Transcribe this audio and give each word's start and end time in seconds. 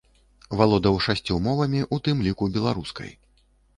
Валодаў 0.61 0.95
шасцю 1.09 1.37
мовамі, 1.47 1.81
у 1.97 2.01
тым 2.07 2.25
ліку 2.29 2.51
беларускай. 2.57 3.11